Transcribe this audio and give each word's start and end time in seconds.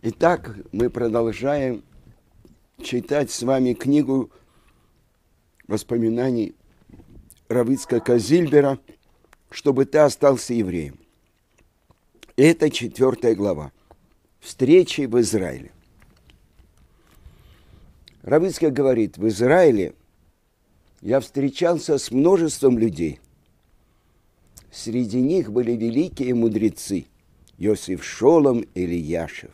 Итак, 0.00 0.56
мы 0.70 0.90
продолжаем 0.90 1.82
читать 2.80 3.32
с 3.32 3.42
вами 3.42 3.72
книгу 3.72 4.30
воспоминаний 5.66 6.54
Равицка 7.48 7.98
Казильбера 7.98 8.78
«Чтобы 9.50 9.86
ты 9.86 9.98
остался 9.98 10.54
евреем». 10.54 11.00
Это 12.36 12.70
четвертая 12.70 13.34
глава. 13.34 13.72
Встречи 14.38 15.00
в 15.00 15.18
Израиле. 15.20 15.72
Равицкая 18.22 18.70
говорит, 18.70 19.18
в 19.18 19.26
Израиле 19.26 19.94
я 21.00 21.18
встречался 21.18 21.98
с 21.98 22.12
множеством 22.12 22.78
людей. 22.78 23.18
Среди 24.70 25.20
них 25.20 25.50
были 25.50 25.72
великие 25.72 26.36
мудрецы– 26.36 27.06
Йосиф 27.58 28.04
Шолом 28.04 28.60
или 28.74 28.94
Яшев. 28.94 29.50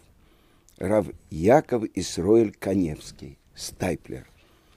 Рав 0.78 1.06
Яков 1.30 1.84
Исроэль 1.95 2.52
Каневский, 2.52 3.38
Стайплер, 3.55 4.27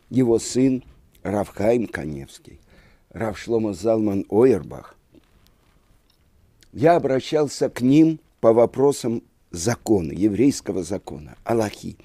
его 0.09 0.37
сын 0.37 0.83
Равхайм 1.23 1.87
Каневский, 1.87 2.59
Рав 3.09 3.37
Шлома 3.37 3.73
Залман 3.73 4.25
Ойербах. 4.29 4.95
Я 6.71 6.95
обращался 6.95 7.69
к 7.69 7.81
ним 7.81 8.19
по 8.39 8.53
вопросам 8.53 9.23
закона, 9.49 10.11
еврейского 10.11 10.83
закона, 10.83 11.35
Аллахи, 11.43 11.97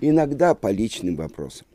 иногда 0.00 0.54
по 0.54 0.70
личным 0.70 1.16
вопросам. 1.16 1.66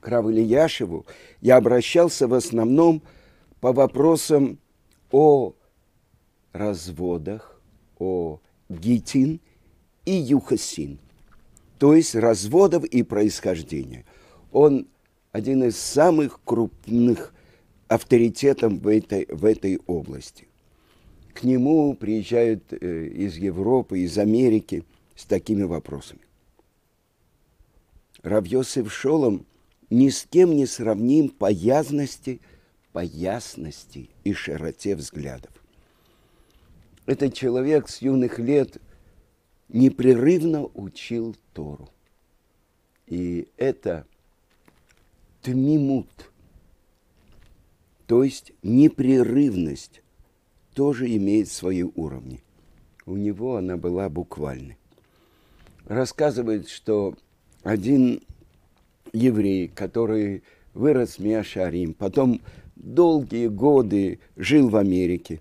К 0.00 0.08
Раву 0.08 0.30
Ильяшеву 0.30 1.04
я 1.40 1.56
обращался 1.56 2.28
в 2.28 2.34
основном 2.34 3.02
по 3.60 3.72
вопросам 3.72 4.58
о 5.10 5.54
разводах, 6.52 7.60
о 7.98 8.38
гитин– 8.68 9.40
и 10.06 10.12
Юхасин, 10.12 10.98
то 11.78 11.94
есть 11.94 12.14
разводов 12.14 12.84
и 12.84 13.02
происхождения. 13.02 14.06
Он 14.52 14.86
один 15.32 15.64
из 15.64 15.76
самых 15.76 16.40
крупных 16.44 17.34
авторитетов 17.88 18.72
в 18.74 18.88
этой, 18.88 19.26
в 19.28 19.44
этой 19.44 19.78
области. 19.86 20.48
К 21.34 21.42
нему 21.42 21.94
приезжают 21.94 22.72
э, 22.72 23.06
из 23.08 23.36
Европы, 23.36 23.98
из 23.98 24.16
Америки 24.16 24.84
с 25.14 25.26
такими 25.26 25.64
вопросами. 25.64 26.20
Равьосиф 28.22 28.90
Шолом 28.90 29.44
ни 29.90 30.08
с 30.08 30.24
кем 30.24 30.56
не 30.56 30.66
сравним 30.66 31.28
по 31.28 31.50
ясности, 31.50 32.40
по 32.92 33.00
ясности 33.04 34.08
и 34.24 34.32
широте 34.32 34.96
взглядов. 34.96 35.52
Этот 37.04 37.34
человек 37.34 37.88
с 37.88 38.02
юных 38.02 38.38
лет 38.38 38.78
непрерывно 39.68 40.64
учил 40.74 41.36
Тору. 41.52 41.88
И 43.06 43.48
это 43.56 44.06
тмимут, 45.42 46.30
то 48.06 48.24
есть 48.24 48.52
непрерывность, 48.62 50.02
тоже 50.74 51.14
имеет 51.16 51.48
свои 51.48 51.82
уровни. 51.82 52.42
У 53.06 53.16
него 53.16 53.56
она 53.56 53.76
была 53.76 54.08
буквальной. 54.08 54.76
Рассказывает, 55.86 56.68
что 56.68 57.14
один 57.62 58.22
еврей, 59.12 59.68
который 59.68 60.42
вырос 60.74 61.16
в 61.16 61.20
Миашарим, 61.20 61.94
потом 61.94 62.42
долгие 62.74 63.46
годы 63.46 64.18
жил 64.36 64.68
в 64.68 64.76
Америке, 64.76 65.40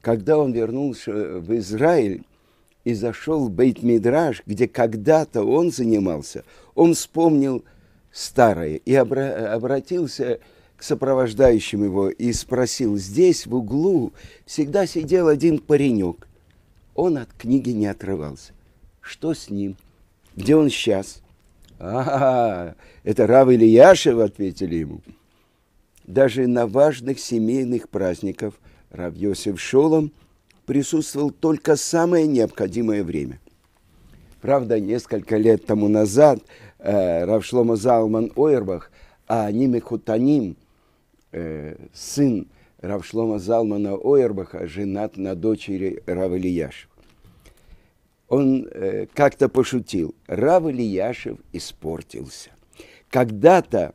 когда 0.00 0.38
он 0.38 0.52
вернулся 0.52 1.12
в 1.12 1.54
Израиль, 1.56 2.24
и 2.84 2.94
зашел 2.94 3.48
в 3.48 3.50
Бейт-Мидраж, 3.50 4.42
где 4.46 4.68
когда-то 4.68 5.44
он 5.44 5.70
занимался, 5.70 6.44
он 6.74 6.94
вспомнил 6.94 7.64
старое 8.10 8.76
и 8.76 8.92
обра- 8.92 9.46
обратился 9.46 10.40
к 10.76 10.82
сопровождающим 10.82 11.84
его 11.84 12.10
и 12.10 12.32
спросил, 12.32 12.96
здесь 12.96 13.46
в 13.46 13.54
углу 13.54 14.12
всегда 14.46 14.86
сидел 14.86 15.28
один 15.28 15.58
паренек. 15.58 16.26
Он 16.94 17.18
от 17.18 17.32
книги 17.32 17.70
не 17.70 17.86
отрывался. 17.86 18.52
Что 19.00 19.32
с 19.32 19.48
ним? 19.48 19.76
Где 20.34 20.56
он 20.56 20.68
сейчас? 20.68 21.22
А, 21.78 22.74
это 23.02 23.26
Рав 23.26 23.48
Ильяшев, 23.48 24.18
ответили 24.18 24.76
ему. 24.76 25.00
Даже 26.04 26.46
на 26.46 26.66
важных 26.66 27.18
семейных 27.18 27.88
праздниках 27.88 28.54
Рав 28.90 29.14
Йосиф 29.16 29.60
Шолом– 29.60 30.12
присутствовал 30.66 31.30
только 31.30 31.76
самое 31.76 32.26
необходимое 32.26 33.02
время. 33.02 33.40
Правда, 34.40 34.80
несколько 34.80 35.36
лет 35.36 35.66
тому 35.66 35.88
назад 35.88 36.40
э, 36.78 37.24
Равшлома 37.24 37.76
Залман 37.76 38.32
Ойербах, 38.34 38.90
а 39.28 39.50
Ниме 39.52 39.80
Хутаним, 39.80 40.56
э, 41.30 41.76
сын 41.92 42.48
Равшлома 42.80 43.38
Залмана 43.38 43.94
Ойербаха, 43.94 44.66
женат 44.66 45.16
на 45.16 45.36
дочери 45.36 46.02
Рав 46.06 46.32
Ильяшев. 46.32 46.90
Он 48.28 48.66
э, 48.68 49.06
как-то 49.14 49.48
пошутил, 49.48 50.14
Рав 50.26 50.66
Ильяшев 50.66 51.38
испортился. 51.52 52.50
Когда-то 53.10 53.94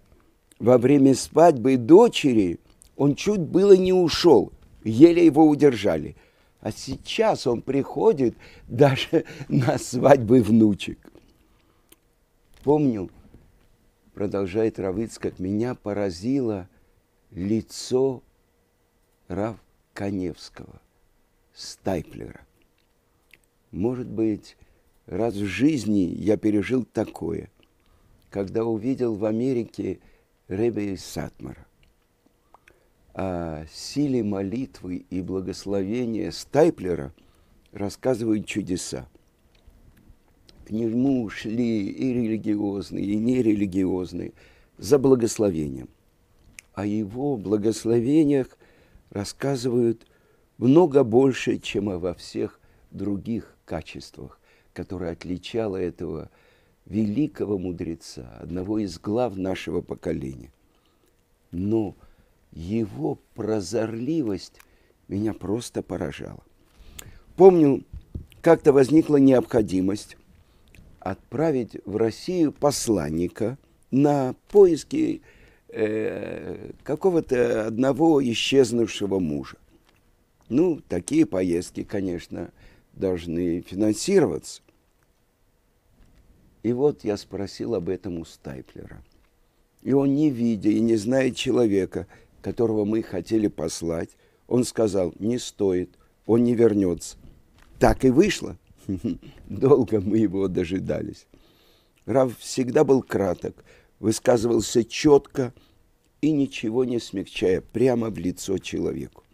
во 0.59 0.77
время 0.77 1.13
свадьбы 1.15 1.75
дочери 1.75 2.59
он 2.95 3.15
чуть 3.15 3.41
было 3.41 3.73
не 3.73 3.91
ушел, 3.91 4.53
еле 4.83 5.25
его 5.25 5.45
удержали– 5.45 6.15
а 6.67 6.71
сейчас 6.73 7.47
он 7.47 7.61
приходит 7.61 8.35
даже 8.67 9.23
на 9.47 9.77
свадьбы 9.77 10.41
внучек. 10.41 10.99
Помню, 12.61 13.09
продолжает 14.13 14.77
Равыц, 14.77 15.17
как 15.17 15.39
меня 15.39 15.75
поразило 15.75 16.67
лицо 17.31 18.21
Рав 19.29 19.55
Коневского, 19.93 20.81
Стайплера. 21.53 22.41
Может 23.71 24.07
быть, 24.07 24.57
раз 25.05 25.35
в 25.35 25.45
жизни 25.45 26.13
я 26.17 26.35
пережил 26.35 26.83
такое, 26.83 27.49
когда 28.29 28.65
увидел 28.65 29.15
в 29.15 29.23
Америке 29.23 30.01
Ребе 30.49 30.97
Сатмара 30.97 31.66
о 33.17 33.65
силе 33.73 34.23
молитвы 34.23 35.07
и 35.09 35.23
благословения 35.23 36.29
Стайплера 36.29 37.15
рассказывают 37.71 38.45
чудеса. 38.45 39.09
К 40.67 40.69
нему 40.69 41.27
шли 41.27 41.87
и 41.87 42.13
религиозные, 42.13 43.03
и 43.05 43.15
нерелигиозные 43.15 44.33
за 44.77 44.99
благословением. 44.99 45.89
О 46.75 46.85
его 46.85 47.37
благословениях 47.37 48.55
рассказывают 49.09 50.05
много 50.59 51.03
больше, 51.03 51.57
чем 51.57 51.85
во 51.99 52.13
всех 52.13 52.59
других 52.91 53.57
качествах, 53.65 54.39
которые 54.73 55.13
отличало 55.13 55.77
этого 55.77 56.29
великого 56.85 57.57
мудреца, 57.57 58.37
одного 58.39 58.77
из 58.77 58.99
глав 58.99 59.35
нашего 59.37 59.81
поколения. 59.81 60.51
Но– 61.49 61.95
его 62.57 63.19
прозорливость 63.35 64.59
меня 65.07 65.33
просто 65.33 65.83
поражала. 65.83 66.43
Помню, 67.35 67.83
как-то 68.41 68.73
возникла 68.73 69.17
необходимость 69.17 70.17
отправить 70.99 71.77
в 71.85 71.97
Россию 71.97 72.51
посланника 72.51 73.57
на 73.91 74.33
поиски 74.49 75.21
э, 75.69 76.71
какого-то 76.83 77.67
одного 77.67 78.23
исчезнувшего 78.23 79.19
мужа. 79.19 79.57
Ну, 80.49 80.81
такие 80.89 81.25
поездки, 81.25 81.83
конечно, 81.83 82.51
должны 82.93 83.61
финансироваться. 83.61 84.61
И 86.63 86.73
вот 86.73 87.03
я 87.03 87.17
спросил 87.17 87.75
об 87.75 87.87
этом 87.87 88.17
у 88.17 88.25
Стайплера. 88.25 89.03
И 89.83 89.93
он, 89.93 90.15
не 90.15 90.31
видя 90.31 90.69
и 90.69 90.79
не 90.79 90.95
зная 90.95 91.31
человека, 91.31 92.07
которого 92.47 92.85
мы 92.85 93.03
хотели 93.03 93.47
послать, 93.47 94.11
он 94.47 94.63
сказал, 94.63 95.13
не 95.19 95.37
стоит, 95.37 95.97
он 96.25 96.45
не 96.45 96.55
вернется. 96.55 97.17
Так 97.77 98.05
и 98.05 98.09
вышло. 98.09 98.57
Долго 99.49 99.99
мы 99.99 100.19
его 100.19 100.47
дожидались. 100.47 101.27
Рав 102.05 102.37
всегда 102.37 102.85
был 102.85 103.03
краток, 103.03 103.65
высказывался 103.99 104.85
четко 104.85 105.53
и 106.21 106.31
ничего 106.31 106.85
не 106.85 107.01
смягчая, 107.01 107.59
прямо 107.59 108.09
в 108.09 108.17
лицо 108.17 108.57
человеку. 108.59 109.25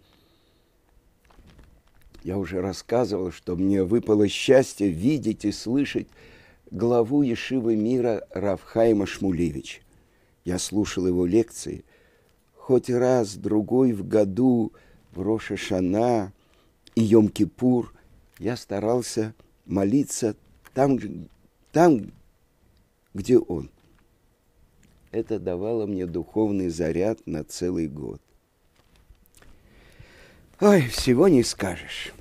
Я 2.24 2.39
уже 2.39 2.62
рассказывал, 2.62 3.31
что 3.31 3.56
мне 3.56 3.83
выпало 3.83 4.27
счастье 4.27 4.89
видеть 4.89 5.45
и 5.45 5.51
слышать 5.51 6.07
главу 6.71 7.21
Ешивы 7.21 7.75
мира 7.75 8.25
Равхайма 8.31 9.06
Шмулевича. 9.06 9.81
Я 10.45 10.57
слушал 10.57 11.06
его 11.06 11.27
лекции– 11.27 11.86
хоть 12.63 12.89
раз, 12.89 13.36
другой 13.36 13.92
в 13.92 14.07
году, 14.07 14.71
в 15.12 15.21
Роша 15.21 15.57
Шана 15.57 16.31
и 16.95 17.01
Йом-Кипур, 17.01 17.88
я 18.39 18.56
старался 18.56 19.36
молиться 19.65 20.38
там, 20.74 20.98
там, 21.74 22.13
где 23.13 23.38
он. 23.38 23.69
Это 25.12 25.39
давало 25.39 25.88
мне 25.88 26.06
духовный 26.06 26.69
заряд 26.69 27.19
на 27.27 27.44
целый 27.44 27.89
год. 27.89 28.21
Ой, 30.62 30.83
всего 30.88 31.27
не 31.27 31.44
скажешь. 31.44 32.13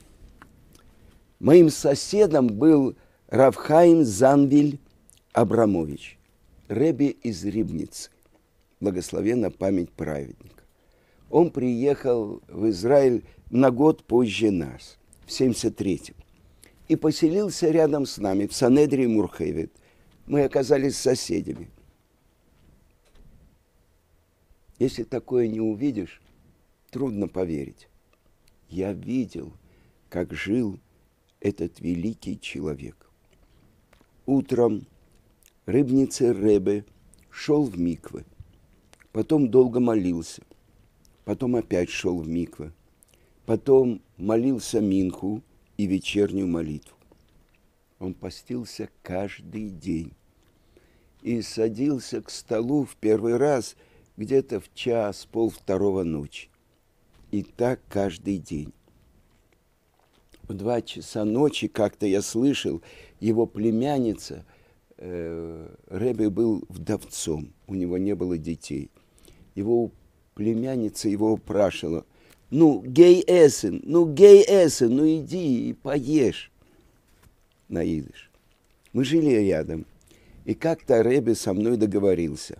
Моим 1.38 1.70
соседом 1.70 2.48
был 2.48 2.96
Равхаим 3.28 4.04
Занвиль 4.04 4.80
Абрамович, 5.32 6.18
Рэби 6.66 7.16
из 7.22 7.44
Рибницы, 7.44 8.10
благословенна 8.82 9.52
память 9.52 9.92
праведника. 9.92 10.64
Он 11.30 11.50
приехал 11.50 12.42
в 12.48 12.68
Израиль 12.68 13.24
на 13.48 13.70
год 13.70 14.02
позже 14.02 14.50
нас, 14.50 14.98
в 15.24 15.28
73-м, 15.28 16.16
и 16.88 16.96
поселился 16.96 17.70
рядом 17.70 18.06
с 18.06 18.18
нами, 18.18 18.48
в 18.48 18.52
Санедре 18.52 19.06
Мурхевит. 19.06 19.72
Мы 20.26 20.42
оказались 20.42 20.96
соседями. 20.96 21.70
Если 24.80 25.04
такое 25.04 25.46
не 25.46 25.60
увидишь, 25.60 26.20
трудно 26.90 27.28
поверить. 27.28 27.88
Я 28.68 28.92
видел, 28.92 29.52
как 30.08 30.32
жил 30.32 30.80
этот 31.40 31.78
великий 31.78 32.40
человек. 32.40 32.96
Утром 34.26 34.86
рыбница 35.66 36.32
Ребе 36.32 36.84
шел 37.30 37.64
в 37.64 37.78
миквы, 37.78 38.24
потом 39.12 39.48
долго 39.48 39.80
молился, 39.80 40.42
потом 41.24 41.56
опять 41.56 41.90
шел 41.90 42.18
в 42.18 42.28
миквы, 42.28 42.72
потом 43.46 44.00
молился 44.16 44.80
Минху 44.80 45.42
и 45.76 45.86
вечернюю 45.86 46.48
молитву. 46.48 46.96
Он 47.98 48.14
постился 48.14 48.88
каждый 49.02 49.68
день 49.68 50.12
и 51.22 51.40
садился 51.40 52.20
к 52.20 52.30
столу 52.30 52.84
в 52.84 52.96
первый 52.96 53.36
раз 53.36 53.76
где-то 54.16 54.60
в 54.60 54.74
час, 54.74 55.26
пол 55.30 55.50
второго 55.50 56.02
ночи. 56.02 56.48
И 57.30 57.42
так 57.42 57.80
каждый 57.88 58.38
день. 58.38 58.72
В 60.42 60.54
два 60.54 60.82
часа 60.82 61.24
ночи 61.24 61.68
как-то 61.68 62.06
я 62.06 62.20
слышал, 62.20 62.82
его 63.20 63.46
племянница, 63.46 64.44
э, 64.98 65.74
Рэбе 65.86 66.28
был 66.28 66.64
вдовцом, 66.68 67.52
у 67.68 67.74
него 67.74 67.96
не 67.96 68.14
было 68.14 68.36
детей. 68.36 68.90
Его 69.54 69.90
племянница 70.34 71.08
его 71.08 71.32
упрашивала, 71.32 72.04
ну, 72.50 72.82
гей 72.82 73.24
эсен, 73.26 73.80
ну, 73.84 74.06
гей 74.12 74.44
эсен, 74.46 74.94
ну, 74.94 75.06
иди 75.06 75.70
и 75.70 75.72
поешь 75.72 76.50
на 77.68 77.82
идыш. 77.84 78.30
Мы 78.92 79.04
жили 79.04 79.30
рядом, 79.30 79.86
и 80.44 80.54
как-то 80.54 81.02
Рэбе 81.02 81.34
со 81.34 81.54
мной 81.54 81.76
договорился. 81.76 82.58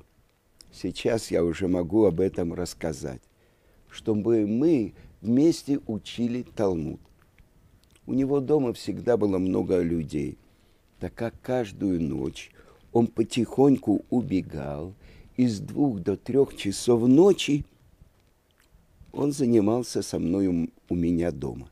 Сейчас 0.72 1.30
я 1.30 1.44
уже 1.44 1.68
могу 1.68 2.06
об 2.06 2.20
этом 2.20 2.54
рассказать, 2.54 3.20
чтобы 3.90 4.46
мы 4.46 4.94
вместе 5.20 5.78
учили 5.86 6.42
Талмуд. 6.42 7.00
У 8.06 8.14
него 8.14 8.40
дома 8.40 8.72
всегда 8.72 9.16
было 9.16 9.38
много 9.38 9.80
людей, 9.80 10.38
так 10.98 11.14
как 11.14 11.34
каждую 11.42 12.00
ночь 12.00 12.50
он 12.92 13.06
потихоньку 13.06 14.04
убегал, 14.10 14.94
и 15.42 15.48
с 15.48 15.58
двух 15.60 16.00
до 16.00 16.16
трех 16.16 16.56
часов 16.56 17.06
ночи 17.08 17.64
он 19.10 19.32
занимался 19.32 20.02
со 20.02 20.18
мной 20.18 20.70
у 20.88 20.94
меня 20.94 21.32
дома. 21.32 21.68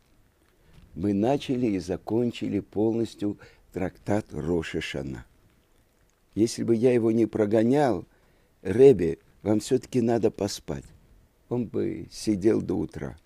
Мы 0.94 1.14
начали 1.14 1.66
и 1.66 1.78
закончили 1.78 2.60
полностью 2.60 3.38
трактат 3.72 4.26
Роша 4.32 4.80
Шана. 4.80 5.24
Если 6.34 6.64
бы 6.64 6.74
я 6.74 6.92
его 6.92 7.12
не 7.12 7.26
прогонял, 7.26 8.04
Ребе, 8.62 9.18
вам 9.42 9.60
все-таки 9.60 10.00
надо 10.00 10.30
поспать. 10.30 10.84
Он 11.48 11.66
бы 11.66 12.08
сидел 12.10 12.60
до 12.60 12.74
утра. 12.74 13.16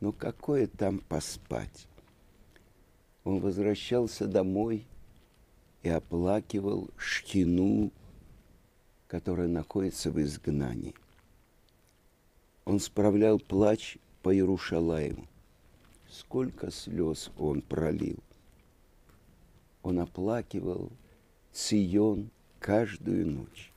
Но 0.00 0.12
какое 0.12 0.66
там 0.66 0.98
поспать? 0.98 1.86
он 3.26 3.40
возвращался 3.40 4.28
домой 4.28 4.86
и 5.82 5.88
оплакивал 5.88 6.88
Шхину, 6.96 7.90
которая 9.08 9.48
находится 9.48 10.10
в 10.10 10.20
изгнании. 10.20 10.94
Он 12.64 12.80
справлял 12.80 13.38
плач 13.38 13.98
по 14.22 14.34
Иерушалаему. 14.34 15.26
Сколько 16.10 16.70
слез 16.70 17.30
он 17.38 17.62
пролил. 17.62 18.18
Он 19.82 20.00
оплакивал 20.00 20.90
Цион 21.52 22.30
каждую 22.58 23.26
ночь. 23.26 23.72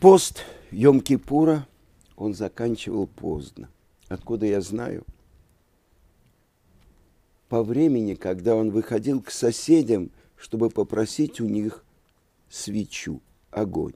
Пост 0.00 0.44
Йом-Кипура 0.70 1.62
он 2.16 2.34
заканчивал 2.34 3.06
поздно. 3.06 3.68
Откуда 4.08 4.46
я 4.46 4.60
знаю– 4.60 5.04
по 7.48 7.62
времени, 7.62 8.14
когда 8.14 8.56
он 8.56 8.70
выходил 8.70 9.22
к 9.22 9.30
соседям, 9.30 10.10
чтобы 10.36 10.68
попросить 10.68 11.40
у 11.40 11.46
них 11.46 11.84
свечу, 12.48 13.20
огонь, 13.50 13.94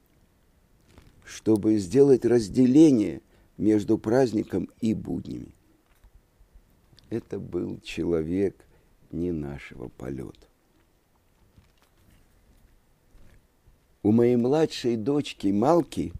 чтобы 1.24 1.78
сделать 1.78 2.24
разделение 2.24 3.20
между 3.56 3.98
праздником 3.98 4.68
и 4.80 4.94
буднями. 4.94 5.54
Это 7.10 7.38
был 7.38 7.78
человек 7.80 8.56
не 9.10 9.32
нашего 9.32 9.88
полета. 9.88 10.46
У 14.02 14.12
моей 14.12 14.36
младшей 14.36 14.96
дочки 14.96 15.48
Малки 15.48 16.12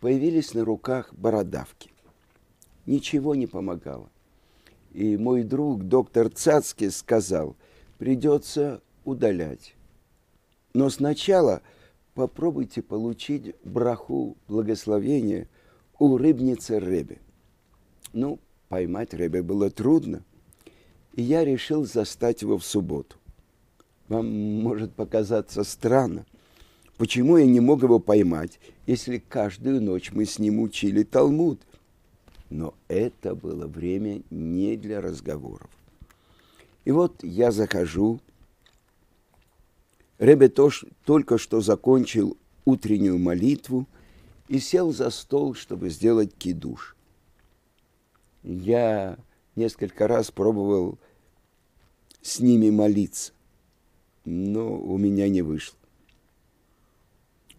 появились 0.00 0.52
на 0.52 0.64
руках 0.64 1.14
бородавки. 1.14 1.90
Ничего 2.84 3.34
не 3.34 3.46
помогало. 3.46 4.10
И 4.92 5.16
мой 5.16 5.42
друг, 5.42 5.84
доктор 5.84 6.28
Цацкий, 6.28 6.90
сказал, 6.90 7.56
придется 7.98 8.82
удалять. 9.04 9.74
Но 10.78 10.90
сначала 10.90 11.60
попробуйте 12.14 12.82
получить 12.82 13.56
браху 13.64 14.36
благословения 14.46 15.48
у 15.98 16.16
рыбницы 16.16 16.78
Ребе. 16.78 17.18
Ну, 18.12 18.38
поймать 18.68 19.12
Ребе 19.12 19.42
было 19.42 19.70
трудно, 19.70 20.22
и 21.14 21.22
я 21.22 21.44
решил 21.44 21.84
застать 21.84 22.42
его 22.42 22.58
в 22.58 22.64
субботу. 22.64 23.16
Вам 24.06 24.62
может 24.62 24.92
показаться 24.92 25.64
странно, 25.64 26.26
почему 26.96 27.38
я 27.38 27.46
не 27.46 27.58
мог 27.58 27.82
его 27.82 27.98
поймать, 27.98 28.60
если 28.86 29.18
каждую 29.18 29.82
ночь 29.82 30.12
мы 30.12 30.26
с 30.26 30.38
ним 30.38 30.60
учили 30.60 31.02
Талмуд– 31.02 31.60
но 32.50 32.72
это 32.86 33.34
было 33.34 33.66
время 33.66 34.22
не 34.30 34.76
для 34.76 35.00
разговоров. 35.00 35.68
И 36.84 36.92
вот 36.92 37.22
я 37.24 37.50
захожу. 37.50 38.20
Ребе 40.18 40.48
тоже, 40.48 40.88
только 41.04 41.38
что 41.38 41.60
закончил 41.60 42.36
утреннюю 42.64 43.18
молитву 43.18 43.86
и 44.48 44.58
сел 44.58 44.92
за 44.92 45.10
стол, 45.10 45.54
чтобы 45.54 45.90
сделать 45.90 46.34
кидуш. 46.36 46.96
Я 48.42 49.16
несколько 49.54 50.08
раз 50.08 50.30
пробовал 50.30 50.98
с 52.22 52.40
ними 52.40 52.70
молиться, 52.70 53.32
но 54.24 54.76
у 54.76 54.98
меня 54.98 55.28
не 55.28 55.42
вышло. 55.42 55.78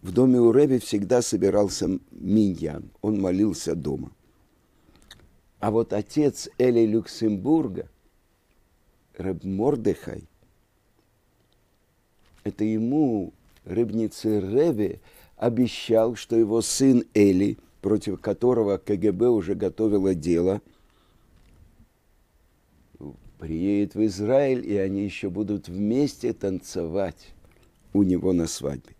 В 0.02 0.12
доме 0.12 0.40
у 0.40 0.52
Рэби 0.52 0.78
всегда 0.78 1.20
собирался 1.22 1.98
миньян, 2.10 2.90
он 3.02 3.20
молился 3.20 3.74
дома. 3.74 4.12
А 5.60 5.70
вот 5.70 5.92
отец 5.92 6.48
Эли 6.56 6.86
Люксембурга, 6.86 7.88
Рэб 9.18 9.44
Мордехай, 9.44 10.29
это 12.44 12.64
ему, 12.64 13.32
рыбнице 13.64 14.40
Ребе, 14.40 15.00
обещал, 15.36 16.16
что 16.16 16.36
его 16.36 16.60
сын 16.62 17.04
Эли, 17.14 17.58
против 17.80 18.20
которого 18.20 18.78
КГБ 18.78 19.28
уже 19.28 19.54
готовило 19.54 20.14
дело, 20.14 20.60
приедет 23.38 23.94
в 23.94 24.04
Израиль, 24.04 24.66
и 24.66 24.76
они 24.76 25.02
еще 25.02 25.30
будут 25.30 25.68
вместе 25.68 26.32
танцевать 26.34 27.30
у 27.94 28.02
него 28.02 28.32
на 28.32 28.46
свадьбе. 28.46 28.94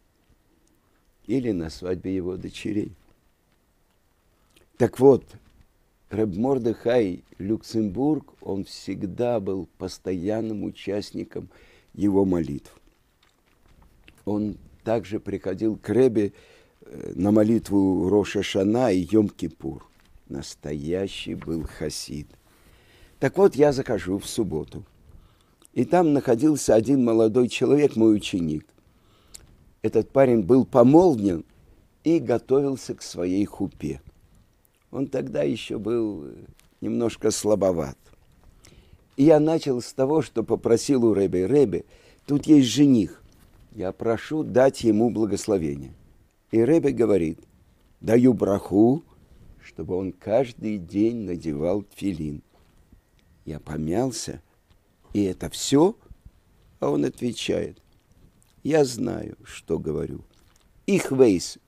Или 1.26 1.52
на 1.52 1.68
свадьбе 1.68 2.16
его 2.16 2.36
дочерей. 2.36 2.92
Так 4.78 4.98
вот, 4.98 5.24
Рэб 6.08 6.34
Мордыхай 6.36 7.22
Люксембург, 7.38 8.32
он 8.40 8.64
всегда 8.64 9.38
был 9.38 9.68
постоянным 9.76 10.64
участником 10.64 11.50
его 11.92 12.24
молитв. 12.24 12.79
Он 14.30 14.58
также 14.84 15.18
приходил 15.18 15.76
к 15.76 15.88
Ребе 15.88 16.32
э, 16.82 17.12
на 17.16 17.32
молитву 17.32 18.08
Роша 18.08 18.44
Шана 18.44 18.92
и 18.92 19.04
Йом-Кипур. 19.04 19.82
Настоящий 20.28 21.34
был 21.34 21.64
хасид. 21.64 22.28
Так 23.18 23.36
вот, 23.36 23.56
я 23.56 23.72
захожу 23.72 24.18
в 24.20 24.26
субботу. 24.28 24.84
И 25.74 25.84
там 25.84 26.12
находился 26.12 26.76
один 26.76 27.04
молодой 27.04 27.48
человек, 27.48 27.96
мой 27.96 28.14
ученик. 28.14 28.64
Этот 29.82 30.10
парень 30.10 30.42
был 30.42 30.64
помолвлен 30.64 31.44
и 32.04 32.20
готовился 32.20 32.94
к 32.94 33.02
своей 33.02 33.44
хупе. 33.46 34.00
Он 34.92 35.08
тогда 35.08 35.42
еще 35.42 35.76
был 35.78 36.28
немножко 36.80 37.32
слабоват. 37.32 37.98
И 39.16 39.24
я 39.24 39.40
начал 39.40 39.82
с 39.82 39.92
того, 39.92 40.22
что 40.22 40.44
попросил 40.44 41.04
у 41.04 41.14
Рэбе, 41.14 41.46
Рэбе, 41.46 41.84
тут 42.26 42.46
есть 42.46 42.68
жених, 42.68 43.19
я 43.72 43.92
прошу 43.92 44.42
дать 44.42 44.82
ему 44.82 45.10
благословение. 45.10 45.94
И 46.50 46.60
Рэбе 46.60 46.90
говорит, 46.90 47.38
даю 48.00 48.34
браху, 48.34 49.04
чтобы 49.62 49.96
он 49.96 50.12
каждый 50.12 50.78
день 50.78 51.18
надевал 51.18 51.84
филин. 51.94 52.42
Я 53.44 53.60
помялся, 53.60 54.42
и 55.12 55.22
это 55.22 55.48
все? 55.50 55.96
А 56.80 56.90
он 56.90 57.04
отвечает, 57.04 57.78
я 58.62 58.84
знаю, 58.84 59.36
что 59.44 59.78
говорю. 59.78 60.24
Их 60.86 61.12
вейс, 61.12 61.58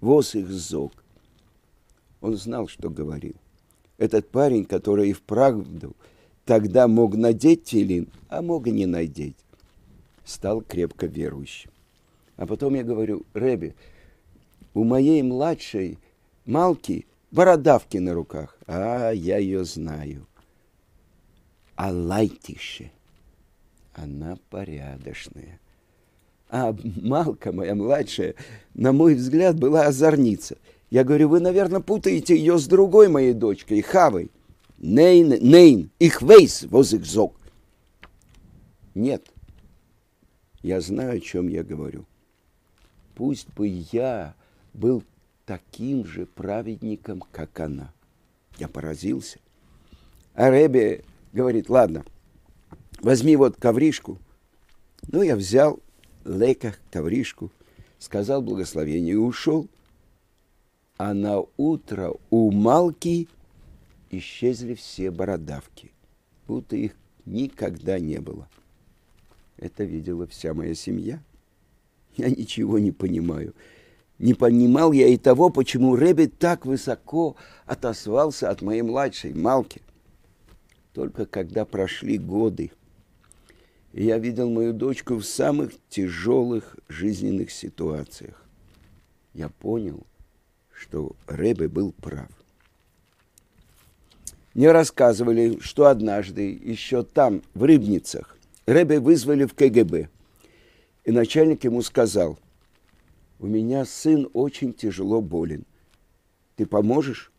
воз 0.00 0.34
их 0.34 0.48
зог. 0.48 0.92
Он 2.20 2.36
знал, 2.36 2.68
что 2.68 2.90
говорил. 2.90 3.34
Этот 3.98 4.30
парень, 4.30 4.64
который 4.64 5.10
и 5.10 5.12
вправду 5.12 5.94
тогда 6.44 6.88
мог 6.88 7.14
надеть 7.14 7.68
филин, 7.68 8.08
а 8.28 8.42
мог 8.42 8.66
и 8.66 8.72
не 8.72 8.86
надеть, 8.86 9.36
стал 10.24 10.62
крепко 10.62 11.06
верующим. 11.06 11.70
А 12.36 12.46
потом 12.46 12.74
я 12.74 12.82
говорю, 12.82 13.24
Рэби, 13.34 13.74
у 14.74 14.84
моей 14.84 15.22
младшей 15.22 15.98
Малки 16.46 17.06
бородавки 17.30 17.98
на 17.98 18.14
руках. 18.14 18.56
А, 18.66 19.10
я 19.10 19.38
ее 19.38 19.64
знаю. 19.64 20.26
А 21.76 21.92
Лайтише, 21.92 22.90
она 23.94 24.36
порядочная. 24.48 25.60
А 26.48 26.74
Малка, 26.82 27.52
моя 27.52 27.74
младшая, 27.74 28.34
на 28.74 28.92
мой 28.92 29.14
взгляд, 29.14 29.58
была 29.58 29.86
озорница. 29.86 30.56
Я 30.90 31.04
говорю, 31.04 31.28
вы, 31.28 31.40
наверное, 31.40 31.80
путаете 31.80 32.36
ее 32.36 32.58
с 32.58 32.66
другой 32.66 33.08
моей 33.08 33.32
дочкой, 33.32 33.82
Хавой. 33.82 34.30
Нейн, 34.78 35.28
нейн, 35.40 35.90
их 35.98 36.22
вейс, 36.22 36.64
воз 36.64 36.92
их. 36.94 37.04
Нет, 38.94 39.28
я 40.62 40.80
знаю, 40.80 41.18
о 41.18 41.20
чем 41.20 41.48
я 41.48 41.62
говорю. 41.62 42.04
Пусть 43.14 43.48
бы 43.54 43.66
я 43.92 44.34
был 44.74 45.02
таким 45.46 46.04
же 46.06 46.26
праведником, 46.26 47.22
как 47.32 47.58
она. 47.60 47.92
Я 48.58 48.68
поразился. 48.68 49.38
А 50.34 50.50
Ребе 50.50 51.04
говорит, 51.32 51.68
ладно, 51.68 52.04
возьми 53.00 53.36
вот 53.36 53.56
ковришку. 53.56 54.18
Ну, 55.08 55.22
я 55.22 55.36
взял 55.36 55.80
леках 56.24 56.78
ковришку, 56.90 57.50
сказал 57.98 58.42
благословение 58.42 59.14
и 59.14 59.16
ушел. 59.16 59.68
А 60.98 61.14
на 61.14 61.42
утро 61.56 62.14
у 62.28 62.50
Малки 62.50 63.28
исчезли 64.10 64.74
все 64.74 65.10
бородавки, 65.10 65.92
будто 66.46 66.76
их 66.76 66.94
никогда 67.24 67.98
не 67.98 68.20
было. 68.20 68.48
Это 69.60 69.84
видела 69.84 70.26
вся 70.26 70.54
моя 70.54 70.74
семья. 70.74 71.22
Я 72.16 72.30
ничего 72.30 72.78
не 72.78 72.92
понимаю. 72.92 73.54
Не 74.18 74.34
понимал 74.34 74.92
я 74.92 75.06
и 75.06 75.16
того, 75.16 75.50
почему 75.50 75.96
Рэбби 75.96 76.26
так 76.26 76.66
высоко 76.66 77.36
отозвался 77.66 78.50
от 78.50 78.62
моей 78.62 78.82
младшей, 78.82 79.34
Малки. 79.34 79.82
Только 80.94 81.26
когда 81.26 81.64
прошли 81.64 82.18
годы, 82.18 82.72
я 83.92 84.18
видел 84.18 84.50
мою 84.50 84.72
дочку 84.72 85.16
в 85.16 85.24
самых 85.24 85.72
тяжелых 85.88 86.76
жизненных 86.88 87.50
ситуациях, 87.50 88.44
я 89.34 89.48
понял, 89.48 90.06
что 90.72 91.12
Рэбби 91.26 91.66
был 91.66 91.92
прав. 91.92 92.28
Мне 94.54 94.72
рассказывали, 94.72 95.58
что 95.60 95.86
однажды 95.86 96.50
еще 96.50 97.04
там, 97.04 97.42
в 97.54 97.62
Рыбницах, 97.62 98.36
Рэбби 98.70 98.96
вызвали 98.96 99.44
в 99.44 99.54
КГБ. 99.54 100.08
И 101.04 101.10
начальник 101.10 101.64
ему 101.64 101.82
сказал– 101.82 102.38
у 103.40 103.46
меня 103.46 103.86
сын 103.86 104.28
очень 104.34 104.74
тяжело 104.74 105.22
болен. 105.22 105.64
Ты 106.56 106.66
поможешь? 106.66 107.32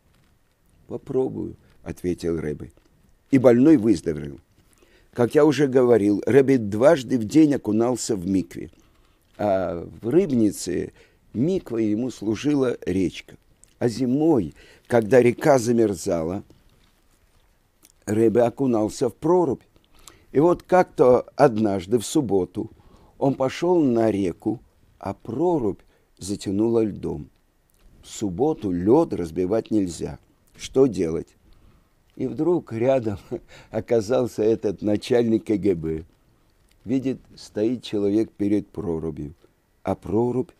Попробую, 0.88 1.54
ответил 1.84 2.40
Рэбби. 2.40 2.72
И 3.30 3.38
больной 3.38 3.76
выздоровел. 3.76 4.40
Как 5.12 5.36
я 5.36 5.44
уже 5.44 5.68
говорил, 5.68 6.20
Рэбби 6.26 6.56
дважды 6.56 7.18
в 7.18 7.24
день 7.24 7.54
окунался 7.54 8.16
в 8.16 8.26
микве. 8.26 8.70
А 9.38 9.88
в 10.00 10.08
Рыбнице 10.08 10.92
миква 11.32 11.76
ему 11.76 12.10
служила 12.10 12.76
речка. 12.84 13.36
А 13.78 13.88
зимой, 13.88 14.54
когда 14.88 15.22
река 15.22 15.60
замерзала, 15.60 16.42
Рэбби 18.06 18.40
окунался 18.40 19.08
в 19.08 19.14
прорубь. 19.14 19.62
И 20.32 20.40
вот 20.40 20.62
как-то 20.62 21.26
однажды 21.36 21.98
в 21.98 22.06
субботу 22.06 22.70
он 23.18 23.34
пошел 23.34 23.80
на 23.80 24.10
реку, 24.10 24.60
а 24.98 25.14
прорубь 25.14 25.80
затянуло 26.18 26.82
льдом. 26.82 27.28
В 28.02 28.08
субботу 28.08 28.70
лед 28.72 29.12
разбивать 29.12 29.70
нельзя. 29.70 30.18
Что 30.56 30.86
делать? 30.86 31.36
И 32.16 32.26
вдруг 32.26 32.72
рядом 32.72 33.18
оказался 33.70 34.42
этот 34.42 34.82
начальник 34.82 35.44
КГБ. 35.44 36.04
Видит, 36.84 37.20
стоит 37.36 37.82
человек 37.82 38.32
перед 38.32 38.68
прорубью, 38.68 39.34
а 39.82 39.94
прорубь 39.94 40.50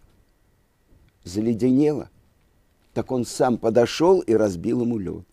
заледенела. 1.24 2.10
Так 2.94 3.10
он 3.10 3.24
сам 3.24 3.56
подошел 3.58 4.20
и 4.20 4.34
разбил 4.34 4.82
ему 4.82 4.98
лед. 4.98 5.24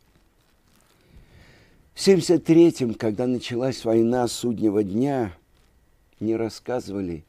В 1.99 2.01
73-м, 2.01 2.93
когда 2.93 3.27
началась 3.27 3.83
война 3.83 4.25
суднего 4.29 4.85
дня, 4.85 5.35
мне 6.21 6.37
рассказывали, 6.37 7.25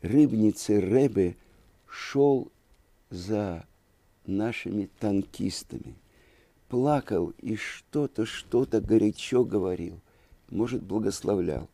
рыбницы 0.00 0.80
Ребе 0.80 1.34
шел 1.88 2.46
за 3.10 3.66
нашими 4.24 4.88
танкистами, 5.00 5.96
плакал 6.68 7.32
и 7.40 7.56
что-то, 7.56 8.24
что-то 8.24 8.80
горячо 8.80 9.42
говорил, 9.42 9.98
может, 10.50 10.84
благословлял. 10.84 11.68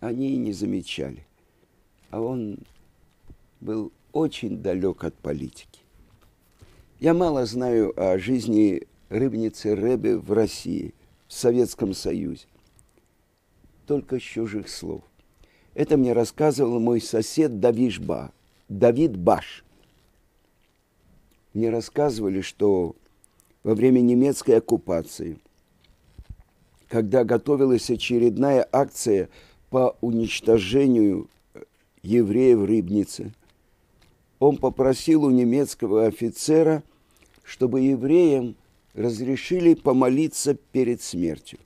Они 0.00 0.34
и 0.34 0.36
не 0.36 0.52
замечали. 0.52 1.26
А 2.10 2.20
он 2.20 2.58
был 3.62 3.92
очень 4.12 4.58
далек 4.60 5.04
от 5.04 5.14
политики. 5.14 5.80
Я 7.00 7.14
мало 7.14 7.46
знаю 7.46 7.98
о 7.98 8.18
жизни 8.18 8.86
рыбницы 9.08 9.74
Рэбе 9.74 10.18
в 10.18 10.30
России, 10.32 10.92
в 11.28 11.32
Советском 11.32 11.94
Союзе. 11.94 12.46
Только 13.86 14.18
с 14.18 14.22
чужих 14.22 14.68
слов. 14.68 15.02
Это 15.74 15.96
мне 15.96 16.12
рассказывал 16.12 16.80
мой 16.80 17.00
сосед 17.00 17.60
Давишба, 17.60 18.32
Давид 18.68 19.16
Баш. 19.16 19.64
Мне 21.52 21.70
рассказывали, 21.70 22.40
что 22.40 22.96
во 23.62 23.74
время 23.74 24.00
немецкой 24.00 24.58
оккупации, 24.58 25.38
когда 26.88 27.24
готовилась 27.24 27.90
очередная 27.90 28.66
акция 28.72 29.28
по 29.70 29.96
уничтожению 30.00 31.28
евреев 32.02 32.58
в 32.58 32.64
Рыбнице, 32.64 33.32
он 34.38 34.58
попросил 34.58 35.24
у 35.24 35.30
немецкого 35.30 36.06
офицера, 36.06 36.82
чтобы 37.42 37.80
евреям 37.80 38.54
разрешили 38.96 39.74
помолиться 39.74 40.54
перед 40.54 41.02
смертью. 41.02 41.60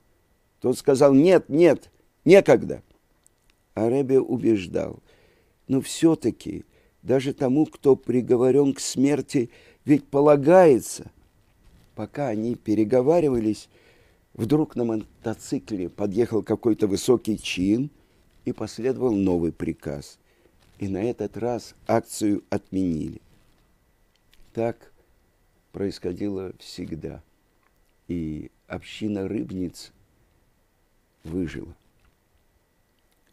Тот 0.59 0.77
сказал, 0.77 1.13
нет, 1.13 1.49
нет, 1.49 1.89
некогда. 2.25 2.83
А 3.73 3.89
Ребе 3.89 4.19
убеждал, 4.19 4.99
но 5.67 5.81
все-таки 5.81 6.65
даже 7.01 7.33
тому, 7.33 7.65
кто 7.65 7.95
приговорен 7.95 8.73
к 8.73 8.79
смерти, 8.79 9.49
ведь 9.85 10.05
полагается. 10.05 11.09
Пока 11.95 12.27
они 12.27 12.55
переговаривались, 12.55 13.69
вдруг 14.33 14.75
на 14.75 14.83
мотоцикле 14.83 15.89
подъехал 15.89 16.43
какой-то 16.43 16.87
высокий 16.87 17.39
чин 17.39 17.89
и 18.43 18.51
последовал 18.51 19.13
новый 19.13 19.53
приказ. 19.53 20.19
И 20.79 20.87
на 20.87 21.01
этот 21.01 21.37
раз 21.37 21.75
акцию 21.87 22.43
отменили. 22.49 23.21
Так 24.53 24.91
происходило 25.71 26.53
всегда. 26.59 27.23
И 28.07 28.51
община 28.67 29.27
рыбниц 29.27 29.91
выжила. 31.23 31.75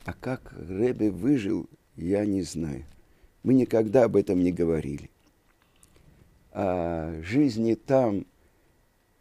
А 0.05 0.13
как 0.13 0.53
Рэбе 0.53 1.11
выжил, 1.11 1.69
я 1.97 2.25
не 2.25 2.43
знаю. 2.43 2.85
Мы 3.43 3.55
никогда 3.55 4.05
об 4.05 4.17
этом 4.17 4.43
не 4.43 4.53
говорили. 4.53 5.11
О 6.53 7.21
жизни 7.23 7.75
там, 7.75 8.27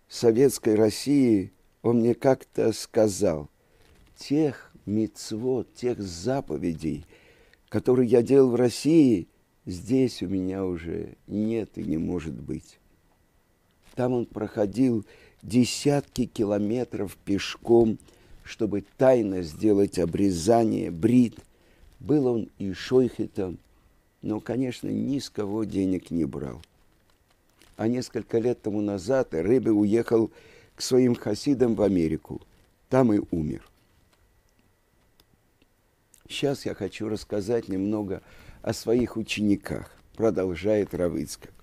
в 0.08 0.14
советской 0.14 0.76
России, 0.76 1.52
он 1.82 2.00
мне 2.00 2.16
как-то 2.16 2.72
сказал, 2.72 3.50
тех 4.16 4.72
мецвод, 4.86 5.74
тех 5.74 6.00
заповедей, 6.02 7.06
которые 7.70 8.10
я 8.10 8.22
делал 8.22 8.52
в 8.52 8.56
России, 8.56 9.28
здесь 9.66 10.24
у 10.24 10.28
меня 10.28 10.66
уже 10.66 11.16
нет 11.28 11.78
и 11.78 11.84
не 11.84 11.98
может 11.98 12.34
быть. 12.34 12.80
Там 13.98 14.14
он 14.14 14.28
проходил 14.28 15.08
десятки 15.42 16.28
километров 16.28 17.18
пешком, 17.26 17.98
чтобы 18.44 18.86
тайно 18.96 19.42
сделать 19.42 19.98
обрезание, 19.98 20.92
брит. 20.92 21.40
Был 22.00 22.28
он 22.28 22.50
и 22.60 22.74
шойхетом, 22.74 23.58
но, 24.22 24.40
конечно, 24.40 24.88
ни 24.88 25.18
с 25.18 25.32
кого 25.32 25.64
денег 25.64 26.12
не 26.12 26.26
брал. 26.26 26.62
А 27.76 27.88
несколько 27.88 28.38
лет 28.38 28.62
тому 28.62 28.82
назад 28.82 29.34
Рыбе 29.34 29.72
уехал 29.72 30.30
к 30.76 30.84
своим 30.84 31.16
хасидам 31.16 31.74
в 31.74 31.82
Америку. 31.82 32.40
Там 32.90 33.12
и 33.12 33.20
умер. 33.32 33.68
Сейчас 36.30 36.68
я 36.68 36.76
хочу 36.76 37.10
рассказать 37.10 37.68
немного 37.68 38.22
о 38.62 38.74
своих 38.74 39.18
учениках, 39.18 39.92
продолжает 40.16 40.94
Равыцкак. 40.94 41.57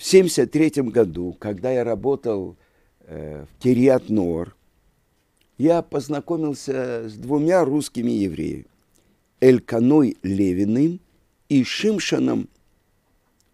В 0.00 0.02
1973 0.02 0.82
году, 0.84 1.36
когда 1.38 1.70
я 1.70 1.84
работал 1.84 2.56
э, 3.02 3.44
в 3.44 3.62
Кириат-Нор, 3.62 4.56
я 5.58 5.82
познакомился 5.82 7.06
с 7.06 7.12
двумя 7.12 7.66
русскими 7.66 8.10
евреями. 8.10 8.64
Эльканой 9.42 10.16
Левиным 10.22 11.00
и 11.50 11.62
Шимшаном 11.64 12.48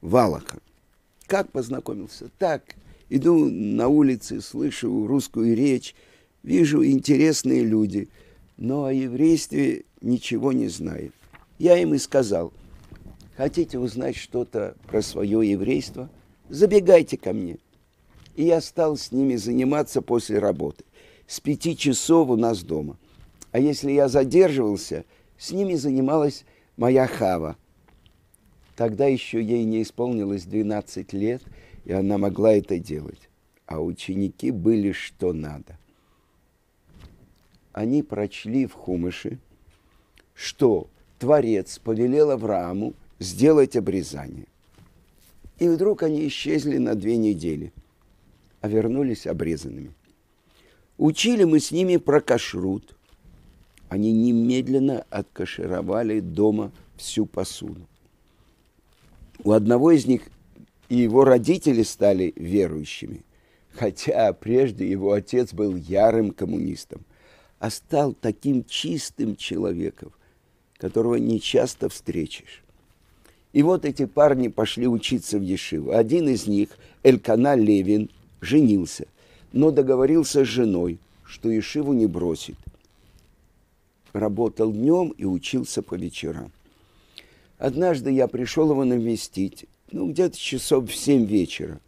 Валахом. 0.00 0.60
Как 1.26 1.50
познакомился? 1.50 2.30
Так, 2.38 2.76
иду 3.08 3.50
на 3.50 3.88
улице, 3.88 4.40
слышу 4.40 5.04
русскую 5.08 5.56
речь, 5.56 5.96
вижу 6.44 6.86
интересные 6.86 7.64
люди, 7.64 8.08
но 8.56 8.84
о 8.84 8.92
еврействе 8.92 9.82
ничего 10.00 10.52
не 10.52 10.68
знаю. 10.68 11.10
Я 11.58 11.76
им 11.76 11.92
и 11.94 11.98
сказал, 11.98 12.52
хотите 13.36 13.80
узнать 13.80 14.14
что-то 14.14 14.76
про 14.86 15.02
свое 15.02 15.50
еврейство? 15.50 16.08
Забегайте 16.48 17.16
ко 17.16 17.32
мне. 17.32 17.58
И 18.34 18.44
я 18.44 18.60
стал 18.60 18.96
с 18.96 19.12
ними 19.12 19.36
заниматься 19.36 20.02
после 20.02 20.38
работы. 20.38 20.84
С 21.26 21.40
пяти 21.40 21.76
часов 21.76 22.28
у 22.28 22.36
нас 22.36 22.62
дома. 22.62 22.98
А 23.52 23.58
если 23.58 23.90
я 23.92 24.08
задерживался, 24.08 25.04
с 25.38 25.50
ними 25.50 25.74
занималась 25.74 26.44
моя 26.76 27.06
Хава– 27.06 27.56
Тогда 28.76 29.06
еще 29.06 29.42
ей 29.42 29.64
не 29.64 29.82
исполнилось 29.82 30.44
12 30.44 31.12
лет, 31.14 31.42
и 31.86 31.92
она 31.92 32.18
могла 32.18 32.52
это 32.52 32.78
делать. 32.78 33.30
А 33.64 33.80
ученики 33.80 34.50
были 34.50 34.92
что 34.92 35.32
надо. 35.32 35.78
Они 37.72 38.02
прочли 38.02 38.66
в 38.66 38.74
Хумыше, 38.74 39.38
что 40.34 40.88
Творец 41.18 41.78
повелел 41.78 42.30
Аврааму 42.30 42.92
сделать 43.18 43.76
обрезание. 43.76 44.46
И 45.58 45.68
вдруг 45.68 46.02
они 46.02 46.26
исчезли 46.28 46.78
на 46.78 46.94
две 46.94 47.16
недели, 47.16 47.72
а 48.60 48.68
вернулись 48.68 49.26
обрезанными. 49.26 49.94
Учили 50.98 51.44
мы 51.44 51.60
с 51.60 51.70
ними 51.70 51.96
про 51.96 52.20
кашрут. 52.20 52.96
Они 53.88 54.12
немедленно 54.12 55.04
откашировали 55.10 56.20
дома 56.20 56.72
всю 56.96 57.26
посуду. 57.26 57.86
У 59.44 59.52
одного 59.52 59.92
из 59.92 60.06
них 60.06 60.22
и 60.88 60.96
его 60.96 61.24
родители 61.24 61.82
стали 61.82 62.32
верующими, 62.36 63.24
хотя 63.72 64.32
прежде 64.32 64.88
его 64.88 65.12
отец 65.12 65.52
был 65.52 65.76
ярым 65.76 66.30
коммунистом, 66.30 67.04
а 67.58 67.70
стал 67.70 68.12
таким 68.12 68.64
чистым 68.64 69.36
человеком, 69.36 70.12
которого 70.76 71.16
не 71.16 71.40
часто 71.40 71.88
встретишь. 71.88 72.62
И 73.56 73.62
вот 73.62 73.86
эти 73.86 74.04
парни 74.04 74.48
пошли 74.48 74.86
учиться 74.86 75.38
в 75.38 75.42
Ешиву. 75.42 75.92
Один 75.92 76.28
из 76.28 76.46
них, 76.46 76.68
Элькана 77.02 77.54
Левин, 77.54 78.10
женился, 78.42 79.06
но 79.50 79.70
договорился 79.70 80.44
с 80.44 80.46
женой, 80.46 80.98
что 81.24 81.48
Ешиву 81.48 81.94
не 81.94 82.06
бросит. 82.06 82.56
Работал 84.12 84.72
днем 84.72 85.08
и 85.16 85.24
учился 85.24 85.80
по 85.80 85.94
вечерам. 85.94 86.52
Однажды 87.56 88.10
я 88.10 88.28
пришел 88.28 88.72
его 88.72 88.84
навестить, 88.84 89.64
ну, 89.90 90.10
где-то 90.10 90.38
часов 90.38 90.90
в 90.90 90.94
семь 90.94 91.24
вечера. 91.24 91.80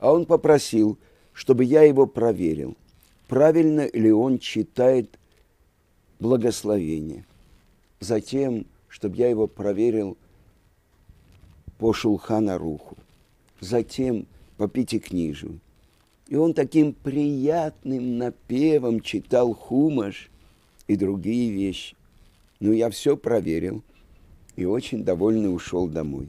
А 0.00 0.12
он 0.12 0.26
попросил, 0.26 0.98
чтобы 1.32 1.64
я 1.64 1.80
его 1.80 2.06
проверил, 2.06 2.76
правильно 3.26 3.88
ли 3.94 4.12
он 4.12 4.38
читает 4.38 5.18
благословение. 6.18 7.24
Затем, 8.00 8.66
чтобы 8.90 9.16
я 9.16 9.30
его 9.30 9.46
проверил 9.46 10.18
по 11.80 11.92
Шулхана 11.92 12.58
Руху. 12.58 12.96
Затем 13.58 14.26
по 14.56 14.68
Пятикнижию. 14.68 15.58
И 16.28 16.36
он 16.36 16.54
таким 16.54 16.92
приятным 16.92 18.18
напевом 18.18 19.00
читал 19.00 19.52
хумаш 19.52 20.30
и 20.86 20.94
другие 20.94 21.50
вещи. 21.50 21.96
Ну, 22.60 22.70
я 22.70 22.88
все 22.90 23.16
проверил– 23.16 23.82
и 24.60 24.66
очень 24.66 25.04
довольный 25.04 25.52
ушел 25.52 25.88
домой. 25.88 26.28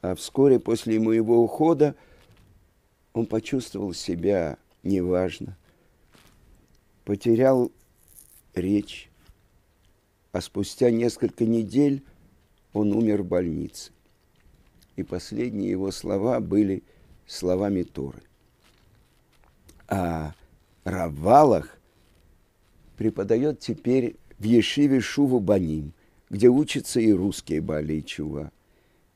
А 0.00 0.14
вскоре 0.14 0.60
после 0.60 1.00
моего 1.00 1.42
ухода 1.42 1.96
он 3.12 3.26
почувствовал 3.26 3.92
себя 3.94 4.58
неважно, 4.84 5.56
потерял 7.04 7.72
речь, 8.54 9.10
а 10.30 10.40
спустя 10.40 10.90
несколько 10.92 11.44
недель 11.44 12.02
он 12.72 12.92
умер 12.92 13.22
в 13.22 13.26
больнице. 13.26 13.92
И 14.96 15.02
последние 15.02 15.70
его 15.70 15.90
слова 15.90 16.40
были 16.40 16.82
словами 17.26 17.82
Торы. 17.82 18.22
А 19.88 20.34
Равалах 20.84 21.78
преподает 22.96 23.60
теперь 23.60 24.16
в 24.38 24.44
Ешиве 24.44 25.00
Шуву 25.00 25.40
Баним– 25.40 25.92
где 26.32 26.48
учатся 26.48 26.98
и 26.98 27.12
русские 27.12 27.60
Бали 27.60 28.00
Чува. 28.00 28.50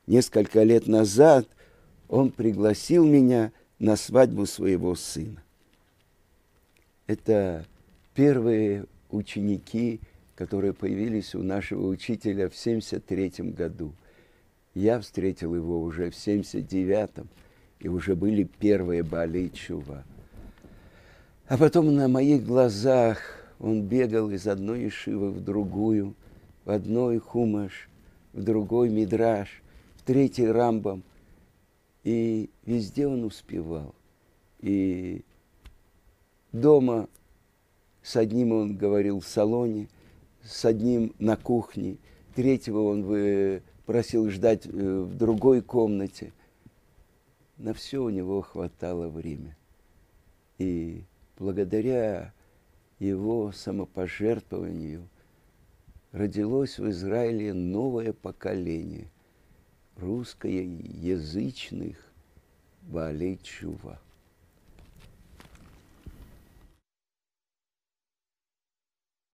Несколько 0.05 0.61
лет 0.61 0.85
назад 0.85 1.47
он 2.07 2.31
пригласил 2.31 3.05
меня 3.05 3.51
на 3.79 3.95
свадьбу 3.95 4.45
своего 4.45 4.93
сына. 4.93 5.43
Это 7.07 7.65
первые 8.13 8.85
ученики, 9.09 9.99
которые 10.37 10.73
появились 10.73 11.35
у 11.35 11.43
нашего 11.43 11.87
учителя 11.87 12.47
в 12.47 12.55
73 12.55 13.51
году. 13.51 13.91
Я 14.73 14.99
встретил 14.99 15.55
его 15.55 15.81
уже 15.81 16.11
в 16.11 16.13
79-м, 16.13 17.27
и 17.79 17.87
уже 17.89 18.15
были 18.15 18.43
первые 18.43 19.03
Бали 19.03 19.39
и 19.39 19.53
Чува. 19.53 20.05
А 21.47 21.57
потом 21.57 21.93
на 21.93 22.07
моих 22.07 22.45
глазах 22.45 23.19
он 23.59 23.81
бегал 23.81 24.31
из 24.31 24.47
одной 24.47 24.87
ишивы 24.87 25.31
в 25.31 25.43
другую– 25.43 26.13
в 26.67 26.69
одной 26.69 27.17
хумаш, 27.19 27.87
в 28.33 28.43
другой 28.43 28.89
мидраж, 28.89 29.63
в 29.95 30.01
третий 30.01 30.45
рамбам. 30.45 31.01
И 32.03 32.49
везде 32.65 33.07
он 33.07 33.23
успевал. 33.23 33.95
И 34.59 35.21
дома 36.51 37.07
с 38.03 38.17
одним 38.17 38.51
он 38.51 38.75
говорил 38.75 39.21
в 39.21 39.25
салоне, 39.25 39.87
с 40.47 40.65
одним 40.65 41.13
на 41.19 41.35
кухне, 41.35 41.97
третьего 42.33 42.79
он 42.79 43.61
просил 43.85 44.29
ждать 44.29 44.65
э, 44.65 44.69
в 44.69 45.15
другой 45.15 45.61
комнате. 45.61 46.33
На 47.57 47.73
все 47.73 48.03
у 48.03 48.09
него 48.09 48.41
хватало 48.41 49.09
время. 49.09 49.57
И 50.57 51.03
благодаря 51.37 52.33
его 52.99 53.51
самопожертвованию– 53.51 55.07
родилось 56.11 56.79
в 56.79 56.89
Израиле 56.89 57.53
новое 57.53 58.11
поколение 58.13 59.11
русскоязычных 59.95 61.97
Баалей 62.81 63.37
Чува. 63.37 64.01